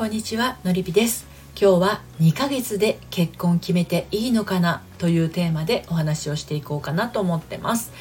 [0.00, 1.26] こんにちはのりぴです。
[1.54, 7.92] 今日は2ヶ月で結婚決めていいのかなというテーマでお話をしていこうかなと思ってます。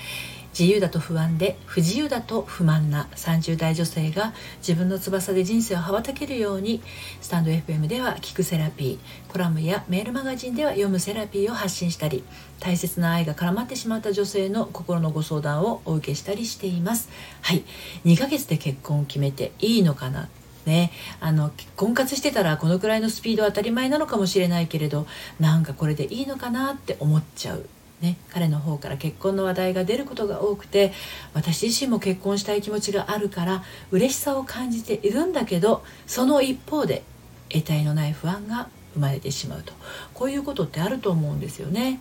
[0.58, 6.82] 自由だと不安で不自由だと不満な30代女性が自分の翼で人生を羽ばたけるように
[7.20, 12.24] スタンド FM では聞くセラピーコラムやメールマガジンでは読むセラピーを発信したり
[12.62, 17.10] 大切な愛が絡まってしまった女性の心のご相談をお受けしたりしています。
[17.42, 17.66] はい
[18.06, 20.30] 2ヶ月で結婚を決めていいのかな
[20.70, 20.92] ね。
[21.20, 25.08] あの婚活してたらこのくらいのスピードは当たり前なのかもしれないけれど
[25.40, 27.66] なんかこれでいいのかなって思っちゃう。
[28.02, 30.94] ね、彼の方から結婚の話題が出ることが多くて
[31.34, 37.04] 私自身も結婚したい気持ちがあるから嬉しさを感じているんだけどその一方で
[37.50, 39.74] 得体のない不安が生まれてしまうと。
[40.14, 42.00] こういうことってあると思うんですよね。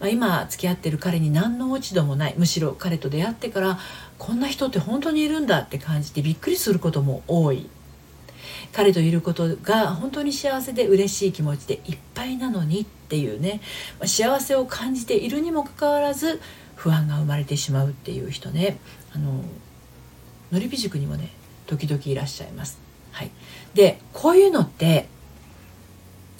[0.00, 3.78] まあ、今付き合ってる彼に何の落ち度もないむしろ彼と出会ってから
[4.18, 7.68] こんな人って本当にいるんだって感じてびっくりすることも多い。
[8.72, 13.60] 彼といることが本当に幸せで嬉しい気持ちでいっぱいなのにっていうね
[14.04, 16.40] 幸せを感じているにもかかわらず
[16.74, 18.78] 不安が生まれてしまうっていう人ね
[19.14, 19.42] あの
[20.52, 21.30] のりび塾にもね
[21.66, 22.78] 時々いらっしゃいます。
[23.12, 23.30] はい、
[23.74, 25.08] でこういうのって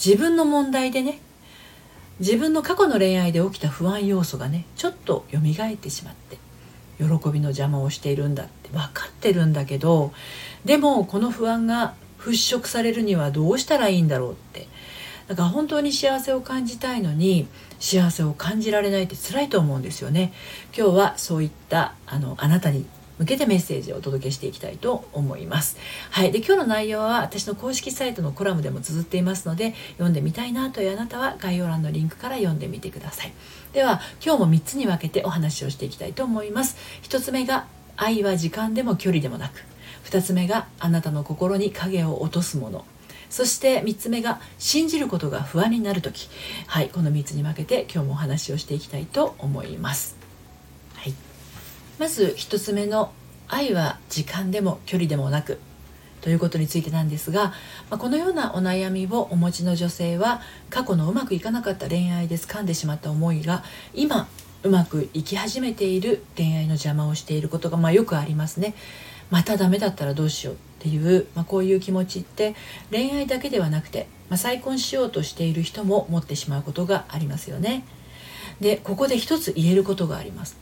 [0.04, 1.20] 自分の問題でね
[2.20, 6.38] 自分の過去の恋愛で起きた不安要素がねちょっと蘇ってしまって
[6.98, 10.12] 喜びの邪魔をしているんだって分かってるんだけど
[10.64, 11.94] でもこの不安が
[12.30, 14.68] 払拭されるにはどうしたらいいんだろうって
[15.28, 17.48] だから本当に幸せを感じたいのに
[17.80, 20.32] 幸せを感じられないって辛いと思うんですよね
[20.76, 22.86] 今日はそういったあのあなたに
[23.18, 25.78] 向けてメッセージをお届けしていきたいと思います。
[26.10, 33.32] はい、で今日の内容は私の公式サイトのコラムでも綴っていますので読んでみたいなというあなたは概要欄のリンクから読んでみてください。
[33.72, 36.76] では今日も3つに分けてお話をしていきたいと思います。
[37.04, 37.66] 1つ目が
[37.96, 39.64] 愛は時間でも距離でもなく
[40.06, 42.84] 2つ目があなたの心に影を落とすもの。
[43.28, 46.28] そして3つ目が信じることが不安になる時。
[46.66, 50.16] はいこの3つに分けて今日もお話をしていきたいと思います、
[50.94, 51.14] はい、
[51.98, 53.12] まず1つ目の
[53.48, 55.58] 愛は時間でも距離でもなく
[56.20, 57.52] ということについてなんですが、
[57.88, 63.62] まあ、このようなお悩みをお持ちの女性は過去のうまくいかなかった恋愛で掴んでしまった思いが
[63.94, 64.26] 今
[64.64, 68.74] うまくいき始めている恋愛の邪魔をしていることがまあよくありますね。
[69.30, 72.54] またダメだったらどうしようっていう、まあ、こういう気持ちって
[72.90, 77.84] 恋愛だけではなくて、まあ、再婚しようとしている人も持ってしまうことがありますよね。
[78.60, 80.56] でここで一つ言えることがあります。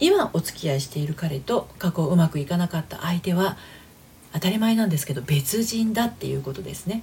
[0.00, 3.56] 今お付き合いしている彼と過去うまくいかなかった相手は
[4.32, 7.02] 当たり前なんですけど別人だっていうことですね。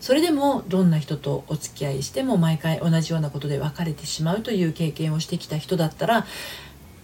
[0.00, 6.26] それでもどんな人とお付き合いしても毎回同じようなことで別れてしまうという経験をしてきた人だったら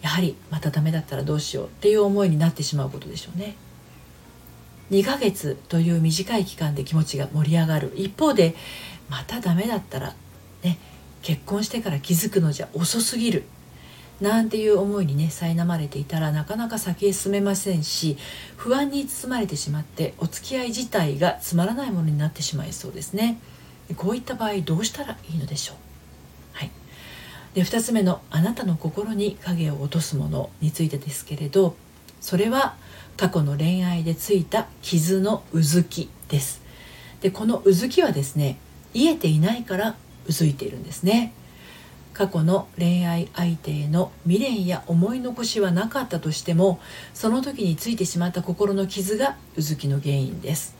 [0.02, 3.56] やはりまたダメだったらどうしようっていう思いになってしまうことでしょうね。
[4.90, 7.92] 2ヶ月という短い期間で気持ちが盛り上がる。
[7.96, 8.54] 一方で
[9.08, 10.14] またダメだったら
[10.62, 10.78] ね
[11.22, 13.44] 結婚してから気づくのじゃ遅すぎる。
[14.20, 18.16] なんていう思いにね苛まれていたらなかなか先へ進めませんし
[18.56, 23.38] 不安に包まれてしまってお付き合い自体がつまらないものになってしまいそうですね。
[23.96, 25.76] こういった場合どうしたらいいのでしょう？
[27.54, 31.76] で2つ目のあなたの心に影を落とすものについてですけれど
[32.20, 32.76] それは
[33.16, 36.62] 過去の恋愛でついた傷のうずきです。
[37.20, 38.58] でこのうずきはですね
[38.94, 39.96] 癒えていないから
[40.26, 41.32] うずいているんですね。
[42.14, 46.78] 過去の恋愛相手への未練や思い残しはなかったとしても
[47.14, 50.76] その時についてしまった心の傷がうずきの原因です。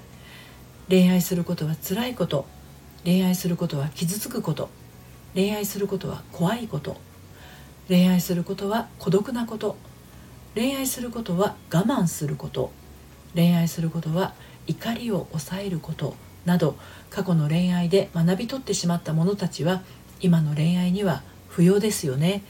[0.88, 2.46] 恋愛することは辛いこと。
[3.04, 4.68] 恋愛することは傷つくこと。
[5.34, 6.97] 恋愛することは怖いこと。
[7.88, 9.76] 恋愛することは孤独なこと。
[10.54, 12.70] 恋愛することは我慢すること。
[13.34, 14.34] 恋愛することは
[14.66, 16.15] 怒りを抑えること。
[16.44, 16.76] など
[17.09, 19.82] 過去の恋愛で学び取ってしまった者たちは
[20.20, 22.43] 今の恋愛には不要ですよね。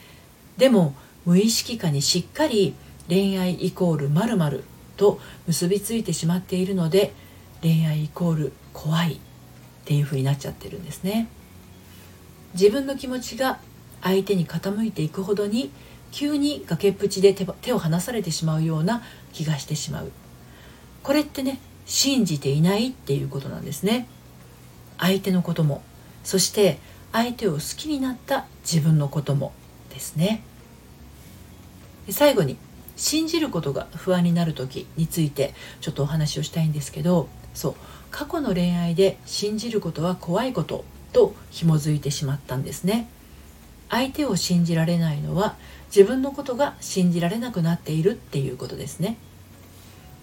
[0.57, 0.95] でも
[1.25, 2.75] 無意識下にしっかり
[3.09, 4.65] 恋愛イコール〇〇
[4.97, 7.13] と結びついてしまっているので
[7.63, 9.19] 恋愛イコール怖いっ
[9.85, 11.29] ていう風になっちゃってるんですね。
[12.55, 13.59] 自分の気持ちが
[14.03, 15.71] 相手に傾いていくほどに
[16.11, 19.03] 急に崖っぷちで手を離されてしまうような
[19.33, 20.13] 気がしてしまう。
[21.03, 24.07] これってね信じていないっていうことなんですね。
[24.99, 25.83] 相手のことも。
[26.25, 26.79] そして
[27.13, 29.53] 相手を好きになった自分のことも。
[29.91, 30.43] ですね。
[32.11, 32.57] 最後に
[32.97, 37.75] 信じることが不安になる時についてちょっとお話をしたいんですけどそう
[38.11, 43.09] 過去の恋愛で信じることは怖いことと紐づいてしまったんですね。
[43.91, 45.55] 相手を信じられないのは
[45.95, 49.19] 自分のことが信じられなくなっているっていうことですね。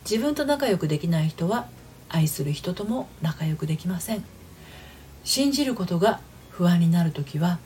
[0.10, 1.68] 自分と仲良くできない人は
[2.10, 4.24] 愛する人とも仲良くできません。
[5.24, 6.20] 信じることが
[6.50, 7.60] 不安になる時は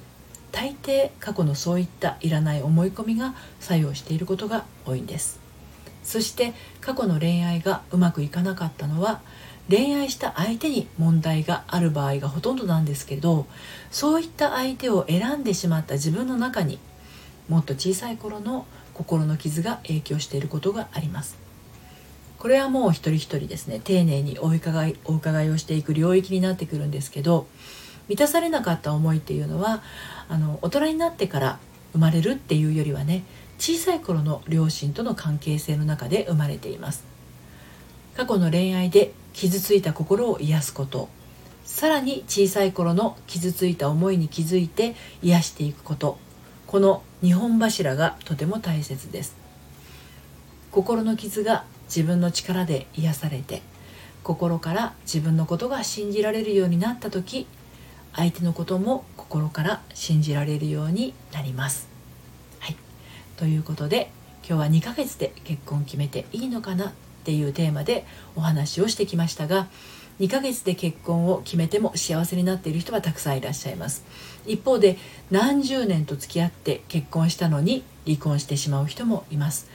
[0.51, 5.39] 大抵過去のそういったいらない思い込みが作用していることが多いんです。
[6.03, 9.21] そして過去の恋愛がうまくいかなかったのは
[9.69, 13.47] 恋愛した相手に問題がある場合がほとんどなんですけど
[13.91, 16.79] そういった相手を選んでしまった自分の中に
[17.47, 21.37] もっと小さい頃の心の傷が影響していることがあります。
[22.37, 27.47] これはもう一人一人ですね丁寧にお伺いお伺いをしていく領域になってくるんですけど
[28.09, 29.81] 満たされなかった思いっていうのは
[30.27, 31.59] あの大人になってから
[31.93, 33.23] 生まれるっていうよりはね
[33.59, 37.05] 小さい頃の両親との関係性の中で生まれています。
[38.17, 41.09] 過去の恋愛で傷ついた心を癒すこと。
[41.65, 46.17] さらに小さい頃の傷ついた思いに気づいて癒していくこと。
[46.67, 49.35] この2本柱がとても大切です。
[50.71, 53.61] 心の傷が自分の力で癒されて
[54.23, 57.45] 心から自分のことが信じられるようになった時
[58.15, 61.87] 相手のことも心から信じられるようになります。
[62.59, 62.77] はい、
[63.37, 64.09] ということで
[64.47, 66.93] 今日は2ヶ月で結婚決めていいのかな？
[67.23, 68.05] っていうテーマで
[68.35, 69.67] お話をしてきましたが
[70.19, 74.05] 2ヶ月で結婚を決めても幸せになっている人はたくさんいらっしゃいます。
[74.45, 74.97] 一方で
[75.31, 79.69] 何十年と付き合って結婚したのに離婚してしまう人もいます。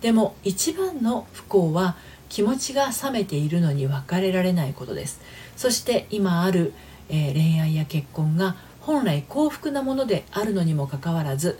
[0.00, 1.96] でも一番の不幸は
[2.28, 5.20] 気持ちが冷めているのに別れられないことです。
[5.56, 6.72] そして今ある、
[7.10, 11.58] えー、恋愛や結婚が本来幸福なものであるのにもかかわらず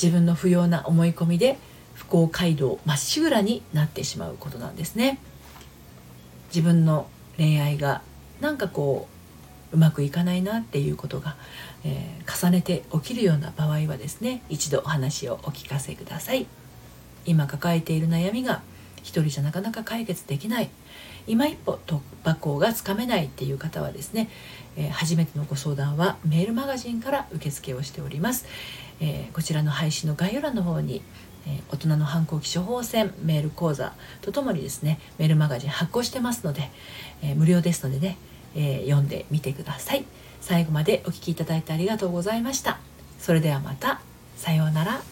[0.00, 1.58] 自分の不要な思い込みで
[2.02, 5.18] 不幸街道まっしぐらになってしまうことなんですね。
[6.48, 8.02] 自分の恋愛が
[8.40, 9.08] なんかこ
[9.72, 11.36] ううまくいかないなっていうことが、
[11.84, 16.46] えー、重ねて起きるような場合はですね一度お話をお聞かせください。
[17.24, 18.62] 今抱えている悩みが
[18.96, 20.70] 一人じゃなかなか解決できない。
[21.28, 24.28] 今一歩突破口がつかめないっていう方はですね、
[24.76, 28.44] えー、初めてのご相談はメールマガジンから受付をしております、
[29.00, 31.00] えー、こちらの配信の概要欄の方に
[31.46, 36.70] え大人の反抗期処方箋メール講座とともにですねメールマガジン発行してますので、
[37.22, 38.16] え、無料ですのでね、
[38.54, 40.04] え読んでみてください。
[40.40, 42.80] 最後までお聴きいただいてありがとうございました。
[43.18, 44.00] それではまた。
[44.36, 45.11] さようなら。